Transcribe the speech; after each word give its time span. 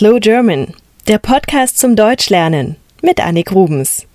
Slow 0.00 0.18
German, 0.18 0.72
der 1.08 1.18
Podcast 1.18 1.78
zum 1.78 1.94
Deutschlernen 1.94 2.76
mit 3.02 3.20
Annik 3.20 3.52
Rubens. 3.52 4.06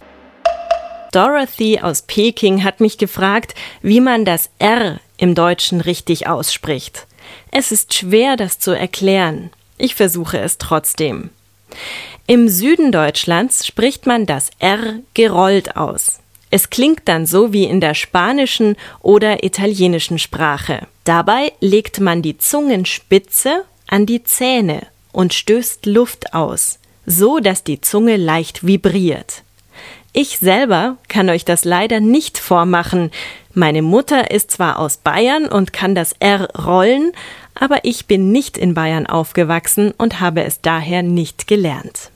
Dorothy 1.12 1.80
aus 1.80 2.02
Peking 2.02 2.64
hat 2.64 2.80
mich 2.80 2.98
gefragt, 2.98 3.54
wie 3.84 4.00
man 4.00 4.26
das 4.26 4.50
R 4.58 5.00
im 5.18 5.36
Deutschen 5.36 5.82
richtig 5.82 6.26
ausspricht. 6.26 7.06
Es 7.52 7.72
ist 7.72 7.94
schwer, 7.94 8.36
das 8.36 8.58
zu 8.58 8.72
erklären. 8.72 9.52
Ich 9.78 9.94
versuche 9.94 10.40
es 10.40 10.58
trotzdem. 10.58 11.30
Im 12.26 12.50
Süden 12.50 12.92
Deutschlands 12.92 13.68
spricht 13.68 14.08
man 14.08 14.26
das 14.26 14.50
R 14.58 15.02
gerollt 15.14 15.78
aus. 15.78 16.20
Es 16.50 16.72
klingt 16.72 17.02
dann 17.06 17.28
so 17.28 17.54
wie 17.54 17.66
in 17.66 17.80
der 17.80 17.94
spanischen 17.94 18.76
oder 19.04 19.44
italienischen 19.44 20.18
Sprache. 20.18 20.88
Dabei 21.04 21.54
legt 21.60 22.00
man 22.00 22.24
die 22.24 22.40
Zungenspitze 22.40 23.66
an 23.86 24.08
die 24.08 24.24
Zähne 24.24 24.88
und 25.16 25.34
stößt 25.34 25.86
Luft 25.86 26.34
aus, 26.34 26.78
so 27.06 27.40
dass 27.40 27.64
die 27.64 27.80
Zunge 27.82 28.18
leicht 28.18 28.68
vibriert. 28.68 29.44
Ich 30.12 30.40
selber 30.40 30.98
kann 31.08 31.30
euch 31.30 31.46
das 31.46 31.66
leider 31.66 32.00
nicht 32.00 32.38
vormachen. 32.38 33.12
Meine 33.54 33.82
Mutter 33.82 34.32
ist 34.32 34.52
zwar 34.52 34.78
aus 34.78 34.98
Bayern 34.98 35.48
und 35.48 35.74
kann 35.74 35.96
das 35.96 36.14
R 36.20 36.50
rollen, 36.54 37.12
aber 37.54 37.80
ich 37.84 38.06
bin 38.06 38.32
nicht 38.32 38.58
in 38.58 38.74
Bayern 38.74 39.08
aufgewachsen 39.08 39.94
und 39.98 40.20
habe 40.20 40.44
es 40.44 40.62
daher 40.62 41.02
nicht 41.02 41.48
gelernt. 41.48 42.12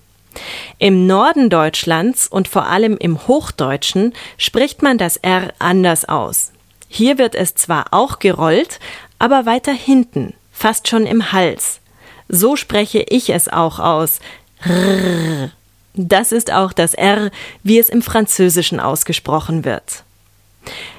Im 0.77 1.07
Norden 1.07 1.49
Deutschlands 1.49 2.27
und 2.27 2.47
vor 2.47 2.67
allem 2.67 2.97
im 2.97 3.27
Hochdeutschen 3.27 4.13
spricht 4.37 4.81
man 4.81 4.97
das 4.97 5.17
R 5.17 5.53
anders 5.59 6.05
aus. 6.05 6.51
Hier 6.89 7.17
wird 7.17 7.35
es 7.35 7.55
zwar 7.55 7.87
auch 7.91 8.19
gerollt, 8.19 8.79
aber 9.19 9.45
weiter 9.45 9.73
hinten, 9.73 10.33
fast 10.51 10.87
schon 10.87 11.05
im 11.05 11.31
Hals. 11.31 11.79
So 12.29 12.55
spreche 12.55 12.99
ich 13.09 13.31
es 13.31 13.49
auch 13.49 13.79
aus. 13.79 14.19
Rrr. 14.65 15.51
Das 15.95 16.31
ist 16.31 16.51
auch 16.53 16.71
das 16.71 16.93
R, 16.93 17.31
wie 17.63 17.79
es 17.79 17.89
im 17.89 18.01
Französischen 18.01 18.79
ausgesprochen 18.79 19.65
wird. 19.65 20.03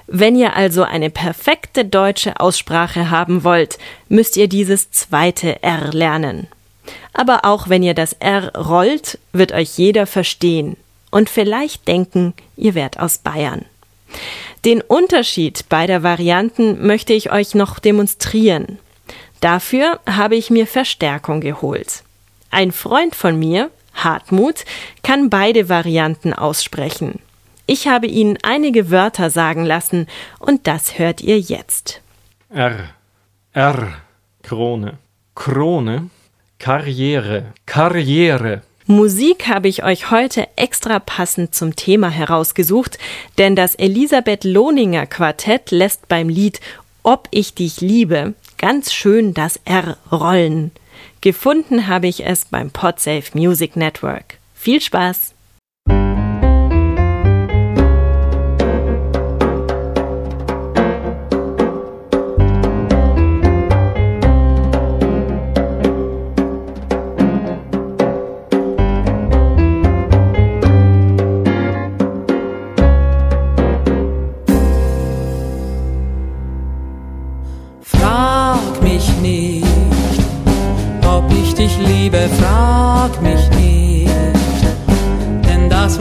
Wenn 0.06 0.36
ihr 0.36 0.56
also 0.56 0.82
eine 0.82 1.08
perfekte 1.08 1.84
deutsche 1.84 2.40
Aussprache 2.40 3.10
haben 3.10 3.44
wollt, 3.44 3.78
müsst 4.08 4.36
ihr 4.36 4.48
dieses 4.48 4.90
zweite 4.90 5.62
R 5.62 5.92
lernen. 5.92 6.48
Aber 7.12 7.44
auch 7.44 7.68
wenn 7.68 7.82
ihr 7.82 7.94
das 7.94 8.14
R 8.14 8.52
rollt, 8.56 9.18
wird 9.32 9.52
euch 9.52 9.78
jeder 9.78 10.06
verstehen 10.06 10.76
und 11.10 11.30
vielleicht 11.30 11.86
denken, 11.86 12.34
ihr 12.56 12.74
wärt 12.74 12.98
aus 12.98 13.18
Bayern. 13.18 13.64
Den 14.64 14.82
Unterschied 14.82 15.68
beider 15.68 16.02
Varianten 16.02 16.86
möchte 16.86 17.12
ich 17.12 17.32
euch 17.32 17.54
noch 17.54 17.78
demonstrieren. 17.78 18.78
Dafür 19.40 20.00
habe 20.06 20.36
ich 20.36 20.50
mir 20.50 20.66
Verstärkung 20.66 21.40
geholt. 21.40 22.02
Ein 22.50 22.72
Freund 22.72 23.14
von 23.14 23.38
mir, 23.38 23.70
Hartmut, 23.94 24.64
kann 25.02 25.30
beide 25.30 25.68
Varianten 25.68 26.32
aussprechen. 26.32 27.20
Ich 27.66 27.88
habe 27.88 28.06
ihn 28.06 28.38
einige 28.42 28.90
Wörter 28.90 29.30
sagen 29.30 29.64
lassen 29.64 30.08
und 30.38 30.66
das 30.66 30.98
hört 30.98 31.20
ihr 31.20 31.38
jetzt. 31.38 32.02
R. 32.52 32.90
R. 33.52 33.94
Krone. 34.42 34.98
Krone. 35.34 36.10
Karriere. 36.58 37.46
Karriere. 37.66 38.62
Musik 38.86 39.46
habe 39.46 39.68
ich 39.68 39.84
euch 39.84 40.10
heute 40.10 40.48
extra 40.56 40.98
passend 40.98 41.54
zum 41.54 41.76
Thema 41.76 42.10
herausgesucht, 42.10 42.98
denn 43.38 43.54
das 43.54 43.76
Elisabeth 43.76 44.42
Lohninger 44.42 45.06
Quartett 45.06 45.70
lässt 45.70 46.08
beim 46.08 46.28
Lied 46.28 46.60
Ob 47.04 47.28
ich 47.30 47.54
dich 47.54 47.80
liebe 47.80 48.34
ganz 48.60 48.92
schön 48.92 49.32
das 49.32 49.58
R 49.64 49.96
rollen. 50.12 50.70
Gefunden 51.22 51.88
habe 51.88 52.08
ich 52.08 52.26
es 52.26 52.44
beim 52.44 52.70
Podsafe 52.70 53.36
Music 53.36 53.74
Network. 53.74 54.38
Viel 54.54 54.82
Spaß! 54.82 55.32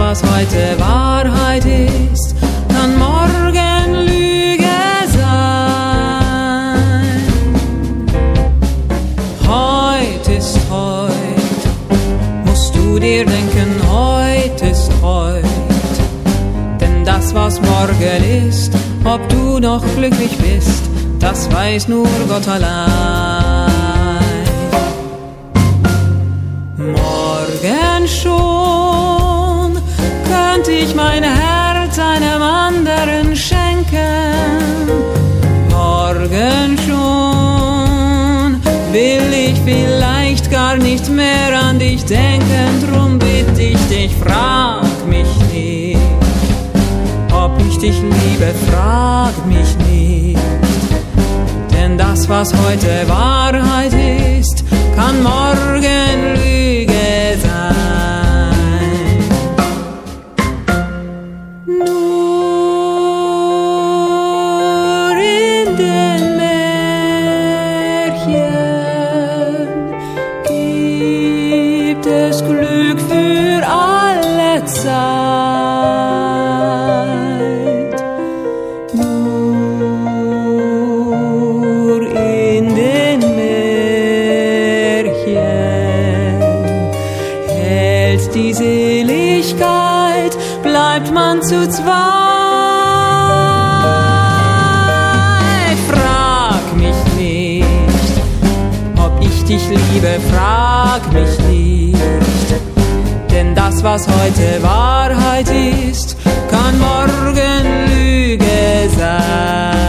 Was 0.09 0.23
heute 0.23 0.79
Wahrheit 0.79 1.65
ist, 1.65 2.35
kann 2.69 2.97
morgen 2.97 4.07
Lüge 4.07 4.79
sein. 5.13 5.61
Heute 9.45 10.33
ist 10.33 10.57
heut, 10.71 11.61
musst 12.45 12.73
du 12.73 12.97
dir 12.97 13.25
denken, 13.25 13.69
heute 13.87 14.65
ist 14.67 14.91
heut. 15.01 15.43
Denn 16.79 17.05
das, 17.05 17.35
was 17.35 17.61
morgen 17.61 18.47
ist, 18.47 18.71
ob 19.03 19.27
du 19.29 19.59
noch 19.59 19.83
glücklich 19.95 20.35
bist, 20.37 20.83
das 21.19 21.51
weiß 21.51 21.87
nur 21.87 22.07
Gott 22.27 22.47
allein. 22.47 23.38
Nicht 40.99 41.11
mehr 41.11 41.59
an 41.61 41.79
dich 41.79 42.03
denken. 42.05 42.91
Drum 42.91 43.19
bitt 43.19 43.57
ich 43.57 43.77
dich, 43.87 44.11
frag 44.15 44.83
mich 45.07 45.27
nicht, 45.51 45.97
ob 47.31 47.51
ich 47.67 47.77
dich 47.77 48.01
liebe, 48.01 48.53
frag 48.69 49.33
mich 49.47 49.77
nicht. 49.89 50.39
Denn 51.73 51.97
das, 51.97 52.27
was 52.27 52.53
heute 52.53 53.07
Wahrheit 53.07 53.93
ist, 54.39 54.58
zu 91.50 91.68
zweit. 91.69 91.86
Frag 95.89 96.75
mich 96.75 97.00
nicht, 97.18 97.65
ob 98.97 99.19
ich 99.21 99.44
dich 99.45 99.68
liebe, 99.69 100.19
frag 100.31 101.12
mich 101.12 101.39
nicht. 101.50 101.97
Denn 103.31 103.56
das, 103.56 103.83
was 103.83 104.07
heute 104.07 104.62
Wahrheit 104.62 105.50
ist, 105.50 106.18
kann 106.51 106.77
morgen 106.80 107.63
Lüge 107.88 108.89
sein. 108.97 109.88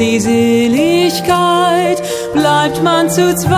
Die 0.00 0.18
Seligkeit, 0.18 2.02
bleibt 2.32 2.82
man 2.82 3.10
zu 3.10 3.34
zweit. 3.36 3.50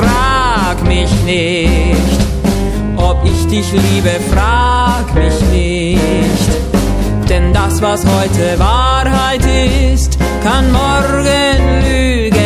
Frag 0.00 0.82
mich 0.86 1.10
nicht, 1.24 2.18
ob 2.96 3.24
ich 3.24 3.46
dich 3.46 3.72
liebe, 3.72 4.10
frag 4.32 5.14
mich 5.14 5.40
nicht. 5.52 6.50
Denn 7.28 7.52
das, 7.52 7.80
was 7.80 8.04
heute 8.04 8.58
Wahrheit 8.58 9.42
ist, 9.92 10.18
kann 10.42 10.72
morgen 10.72 11.82
Lüge 11.84 12.45